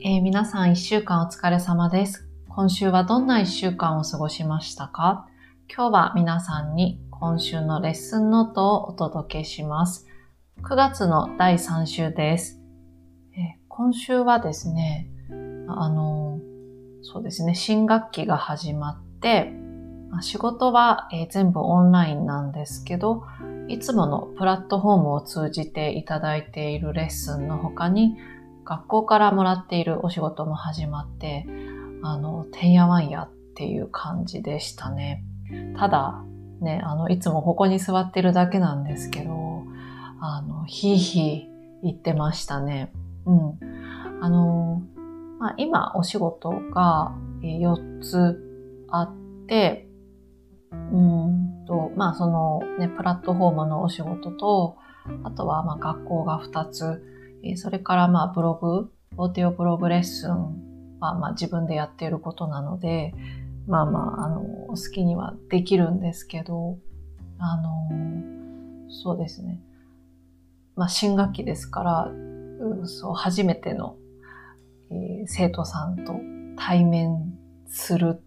[0.00, 2.28] えー、皆さん一週間お疲れ様です。
[2.48, 5.26] 今週はどんな一週間を過ごしましたか？
[5.68, 10.06] 今日は皆さんに今週のレッスンノートをお届けします。
[10.62, 12.60] 9月の第3週です。
[13.36, 15.10] えー、今週はですね、
[15.66, 16.38] あの、
[17.02, 19.52] そうですね、新学期が始まって、
[20.20, 23.24] 仕事は、えー、全部オンラインなんですけど、
[23.66, 28.16] いつものプラットフォームを通じていただいているレッスンの他に、
[28.68, 31.46] 学校からもらっているお仕事も始まって、
[32.02, 35.24] あの、てんやわんやっていう感じでしたね。
[35.78, 36.22] ただ、
[36.60, 39.64] ね、あの、いつもここに座ってるだけなんですけど、
[40.20, 41.48] あの、ひいひい
[41.82, 42.92] 言ってましたね。
[43.24, 43.58] うん。
[44.20, 44.82] あの、
[45.38, 48.38] まあ、今お仕事が4つ
[48.90, 49.88] あって、
[50.70, 54.76] うんと、まあそのね、プラットフォームのお仕事と、
[55.24, 57.02] あとはまあ学校が2つ、
[57.56, 63.14] それからまあブログ、オーディオブログレッスンはまあ自分でやっていることなので、
[63.66, 66.78] まあまあ、あの、好きにはできるんですけど、
[67.38, 69.60] あの、そうですね。
[70.74, 72.04] まあ新学期ですから、
[72.60, 73.96] うんそう、初めての、
[74.90, 76.14] えー、生徒さんと
[76.56, 78.20] 対面するっ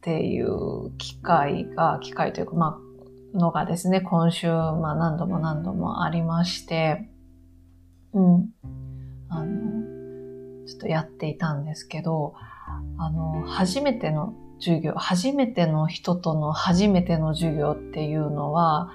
[0.00, 2.78] ていう機会が、機会というか、ま
[3.34, 7.09] あ、のがですね、今週、まあ何度も何度もありまして、
[8.14, 8.48] うん。
[9.28, 12.34] あの、ちょっとやっていたんですけど、
[12.98, 18.90] あの、初めての授業、初めての人との初めての授業っていうのは、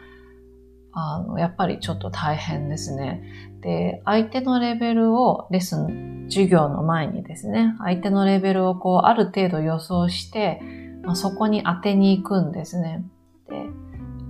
[0.91, 3.23] あの、やっぱりちょっと大変ですね。
[3.61, 10.61] で、相手のレベルをレッスン、授業の前にですね、相手のレベルをこう、ある程度予想して、
[11.03, 13.03] まあ、そこに当てに行くんですね。
[13.49, 13.65] で、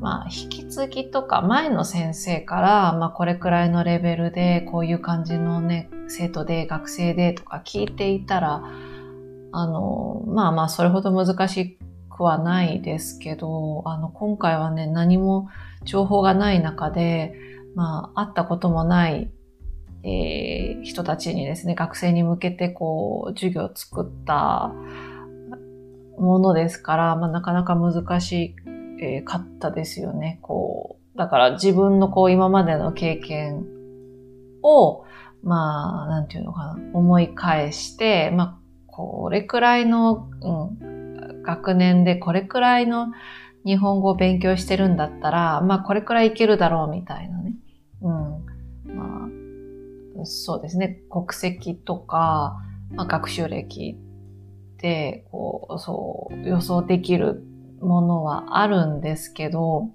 [0.06, 8.62] まあ、引き継ぎとか前の先生から、まあ、これくらいのレベルで、こういう感じのね、生徒で、学生でとか聞いていたら、
[9.52, 15.50] あの、まあまあ、それほど難しくはないですけど、あの、今回はね、何も
[15.86, 17.34] 情報がない中で、
[17.74, 19.32] まあ、会ったこともない、
[20.04, 24.72] えー、人たちにですね、学生に向けてこう、授業を作った
[26.20, 28.56] ものですから、まあ、なかなか難し
[29.02, 30.40] えー、かったですよね。
[30.42, 33.66] こう、だから自分のこう今までの経験
[34.64, 35.06] を、
[35.44, 38.58] まあ、なんていうのかな、思い返して、まあ、
[38.88, 40.52] これくらいの、う
[40.82, 43.08] ん、学年でこれくらいの
[43.66, 47.54] 日本語を勉強してるんだったら、まあ、これくらいいけるだろうみたいなね。
[48.02, 48.46] うん。
[48.96, 49.28] ま
[50.22, 51.02] あ、そうですね。
[51.10, 52.58] 国籍とか、
[52.92, 53.98] まあ、学習歴
[54.78, 57.44] で、こう、そう、予想できる
[57.86, 59.90] ものはあるんですけど、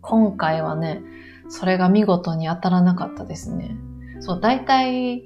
[0.00, 1.02] 今回はね、
[1.48, 3.76] それが見事に当たらなかったですね。
[4.20, 5.22] そう、大体、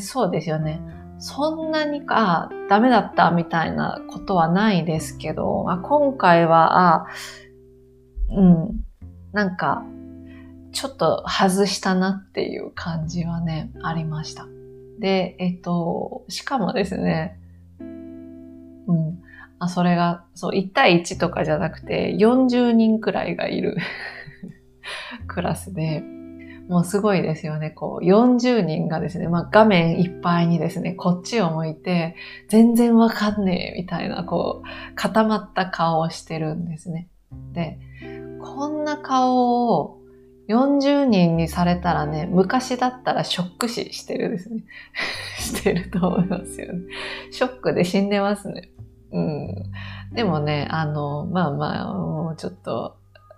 [0.00, 0.80] そうですよね。
[1.18, 7.06] そんなにか、ダメだったみたいなことはないですけど、あ、今回は、あ、
[8.30, 8.84] うん、
[9.32, 9.84] なんか、
[10.72, 14.46] ちょっと外したなっていう感じはね、ありました。
[14.98, 17.38] で、えっと、しかもですね、
[19.58, 23.76] あ、それが、そう、1対1とかじゃなくて、40人くらいがいる
[25.26, 26.02] クラスで、
[26.68, 27.70] もうすごいですよね。
[27.70, 32.16] こう、40人がですね、まあ画面いっぱいにですね、こっちを向いて、
[32.48, 37.08] 全然わかんねえ、みたいな、こう、固まった顔をしてるんですね。
[37.52, 37.78] で、
[38.40, 40.00] こんな顔を
[40.48, 44.64] 40人にされたらね、昔だったらショック死してるですね。
[45.38, 46.80] してると思いますよね。
[47.30, 48.70] ショックで死んでますね。
[49.14, 50.14] うん。
[50.14, 52.96] でもね、あの、まあまあ、もうちょっと、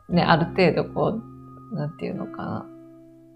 [0.09, 1.21] ね、ある程度こ
[1.73, 2.67] う、なんていうのか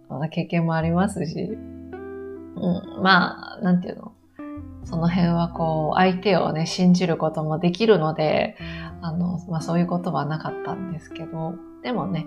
[0.09, 0.29] な。
[0.29, 4.13] 経験もありますし、うん、まあ、なんていうの。
[4.85, 8.57] その辺はこう、相手をね、信じることもできるので、
[9.03, 12.27] あの、まあそういうことはなかったんですけど、でもね、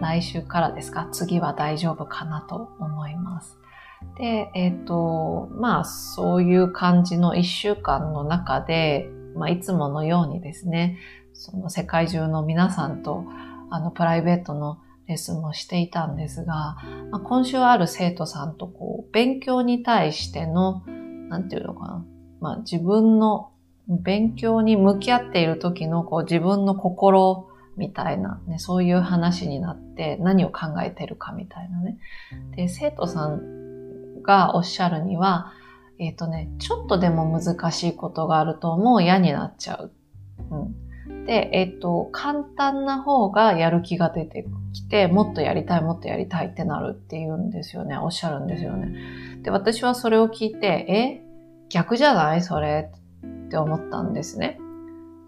[0.00, 3.58] 来週からですか、次は大丈夫かなと思います。
[4.16, 10.98] で、えっ、ー、と、まあそういう感じの一週間の中で、まあ、いつものようにですね、
[11.32, 13.24] その世界中の皆さんと、
[13.70, 16.76] あの、プライベートのレッスンもしていたんですが、
[17.10, 20.82] まあ、今週ある生徒さんとこう、勉強に対しての、
[21.28, 22.06] なんていうのかな、
[22.40, 23.50] まあ、自分の
[23.88, 31.98] 勉強に向き合っている時のこう自分の心みたいな、ね、そういう話になって何を考えてるかみたいなね。
[32.56, 35.52] で、生徒さんがおっしゃるには、
[36.02, 39.92] えっ、ー、とね、ちょっとでも難しいことがあるともう嫌になっちゃう。
[40.50, 40.56] う
[41.12, 41.24] ん。
[41.26, 47.96] で、えっと、簡単な方がやる気が出てきて、もっとやりたい、もっとやりたいってなるって言うんですよね。
[47.96, 48.96] おっしゃるんですよね。
[49.42, 51.22] で、私はそれを聞いて、え？
[51.68, 52.42] 逆じゃない？
[52.42, 52.90] それ？
[53.24, 54.58] って思ったんですね。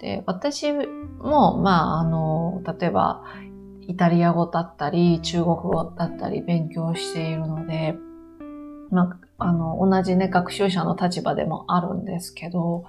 [0.00, 3.22] で、私も、まあ、あの、例えば、
[3.86, 7.94] イタリア語だったり、中国語だったり勉強しているので、
[8.90, 12.84] まあ、あの、同じね、学習者の立場でもあるんですけど、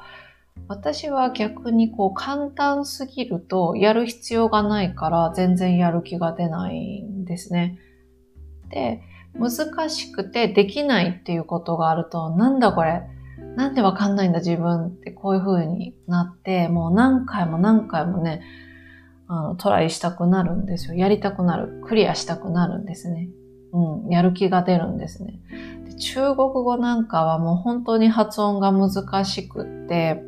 [0.68, 7.78] 私は逆にこう簡単すぎるとやる必要がないから全然やる気が出ないんですね。
[8.70, 9.02] で、
[9.38, 13.04] 難しくてできないっていうことがあると、なんだこれ？
[13.58, 18.42] なんでわかんないんだ自分ってこういう風になって、もう何回も何回もね、
[19.28, 20.94] あの、トライしたくなるんですよ。
[20.94, 21.82] やりたくなる。
[21.86, 23.28] クリアしたくなるんですね。
[23.76, 25.40] うん、やる気が出るんですね。
[25.86, 30.24] で中国語なんかはもう本当に発音が難しくって、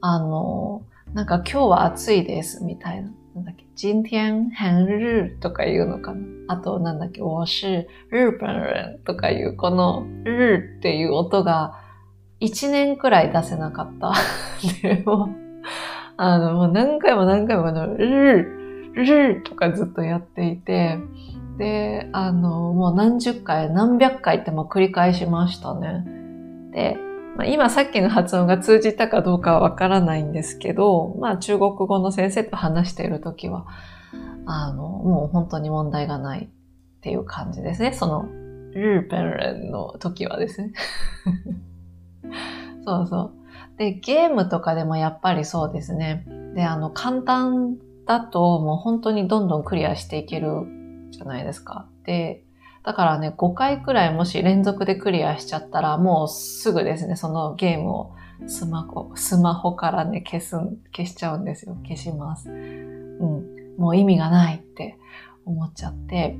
[0.00, 3.10] あの、なんか今日は暑いですみたいな。
[3.34, 6.54] なんだっけ、今天很日とか言うのかな？
[6.54, 7.86] あと、なんだっけ、我是日
[8.38, 11.78] 本人とかいう、この日っていう音が
[12.40, 14.12] 1年くらい出せなかった。
[14.82, 15.28] でも、
[16.16, 20.98] あの、もう何回も何回もこの日、日とかずっとやっていて、
[21.58, 26.04] で、あの、もう何十回、何百回っても繰り返しましたね。
[26.72, 26.96] で、
[27.36, 33.66] まあ、今さっきの発音が通じたかどうかはわからないんですけど、まあ中国語の先生と話しているときは、
[34.46, 37.92] あの、もう本当に問題がないっていう感じですね。
[37.92, 38.22] その、
[38.74, 40.72] 日本人の時はですね。
[42.84, 43.78] そうそう。
[43.78, 46.26] で、ゲームとかでもやっぱりそうですね。
[46.54, 47.76] で、あの、簡単
[48.06, 50.66] だともう本当にどんどんクリアしていける
[51.12, 51.86] じゃないですか。
[52.04, 52.44] で、
[52.84, 58.14] だからね、5回くらいもし連続でクリアしちゃったら、もうすぐですね、そのゲームを
[58.46, 60.56] スマホ、スマホからね、消す、
[60.94, 61.76] 消しちゃうんですよ。
[61.84, 62.50] 消します。
[62.50, 63.78] うん。
[63.78, 64.98] もう意味がないって
[65.44, 66.36] 思っちゃって。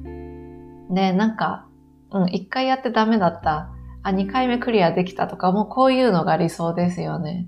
[0.90, 1.66] で、なんか、
[2.10, 3.70] うん、1回やってダメだった。
[4.02, 7.46] あ、2回目クリアできたとか、もうこういうのが理想ですよね。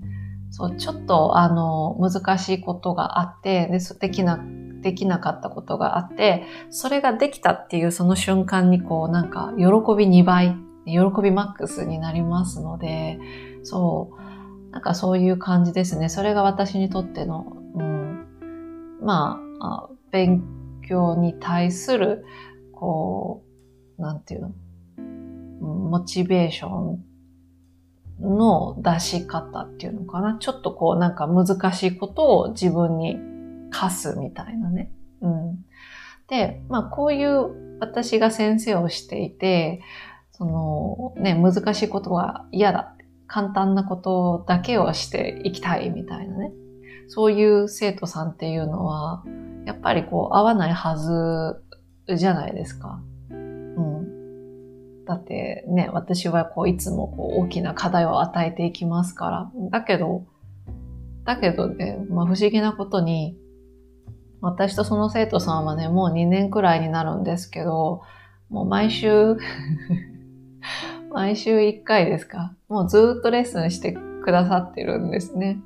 [0.51, 4.39] そう、ちょっと、あの、難しいことがあって、で、できな
[4.85, 10.55] できなかったことがあって、それができたっていうその瞬間にこうなんか喜び2倍、
[10.85, 13.17] 喜びマックスになりますので、
[13.63, 14.11] そ
[14.69, 16.07] う、なんかそういう感じですね。
[16.07, 18.27] それが私にとっての、うん、
[19.01, 20.43] まあ、勉
[20.87, 22.23] 強に対する、
[22.71, 23.43] こ
[23.97, 24.51] う、なんていうの、
[25.67, 27.03] モチベーション
[28.21, 30.37] の出し方っていうのかな？
[30.39, 33.17] ちょっとこうなんか難しいことを自分に
[33.75, 34.89] 課すみたいなね。
[35.21, 35.65] うん。
[36.29, 39.81] で、まあこういう私が先生をしていて、
[40.31, 42.95] そのね、難しいことは嫌だ。
[43.27, 46.51] 簡単なことだけをしていきたいみたいなね。
[47.07, 49.23] そういう生徒さんっていうのは、
[49.65, 53.01] やっぱりこう合わないはずじゃないですか。
[53.29, 55.05] うん。
[55.05, 59.51] だってね、私はこういつもこう大きな課題を与えていきますから。
[59.69, 60.25] だけど、
[61.25, 63.35] だけどね、まあ不思議なことに、
[64.45, 68.01] 私とその生徒さんはね、もう2年くらいになるんですけど、
[68.49, 69.37] もう毎週
[71.11, 72.53] 毎週1回ですか？
[72.69, 75.59] もうずっとレッスンしてくださってるんですね。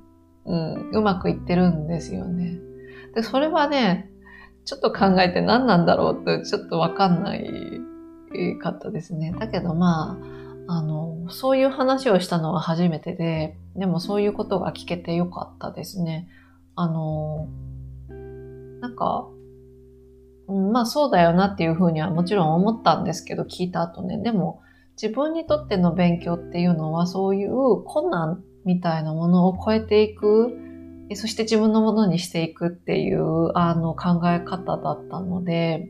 [0.45, 2.57] うん、うまくいってるんですよね。
[3.15, 4.09] で、それはね、
[4.63, 7.81] ちょっと考えて何なんだろうってちょっとわかんない
[8.61, 9.35] かったですね。
[9.37, 10.17] だけどま
[10.67, 16.29] あ、あの、そういう話をしたのは初めてで、でもそういうことが聞けてよかったですね。
[16.75, 17.47] あの、
[18.79, 19.29] なんか、
[20.47, 24.17] うん、まあそうだよなっていうふうにはもちろん思ったんですけど、聞いた後ね。
[24.17, 24.61] でも、
[25.01, 30.57] 自分にとっての勉強っていうのはそういう困難みたいなものを超えていく、
[31.15, 35.89] そして自分のものにしていくっていうあの考え方だったので、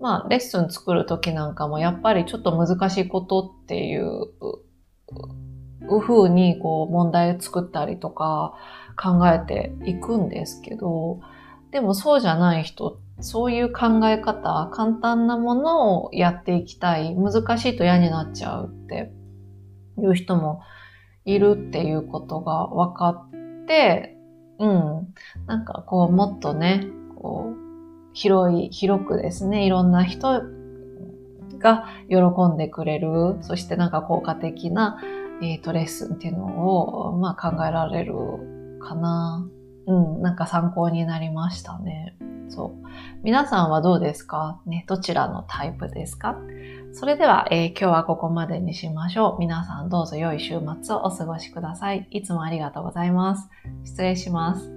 [0.00, 4.26] まあレッスン作るときなんかもやっぱりちょっと難しいことっていう
[6.00, 8.54] ふうにこう問題作ったりとか
[9.02, 11.20] 考えていくんですけど、
[11.74, 19.10] でもそうじゃない人、そういう考え方、簡単なものをやっていきたい、難しいと嫌になっちゃうって
[19.98, 20.62] いう人も
[21.24, 24.16] いるっていうことが分かって、
[24.60, 25.14] うん。
[25.46, 27.56] なんかこう、もっとね、こう、
[28.12, 30.42] 広い、広くですね、いろんな人
[31.58, 35.02] が喜んでくれる、そしてなんか効果的な、
[35.42, 38.14] えっ、ー、と、レッスンっていうのを、まあ考えられる
[38.80, 39.44] かな。
[39.86, 42.16] うん、なんか参考になりましたね。
[42.48, 42.86] そう。
[43.22, 44.60] 皆さんはどうですか？
[44.66, 46.36] ね、どちらのタイプですか？
[46.92, 49.40] それでは、えー、今日はここまでにしましょう。
[49.40, 52.06] 皆さんどうぞ良い週末をお過ごしください。
[52.10, 53.48] いつもありがとうございます。
[53.84, 54.73] 失礼します。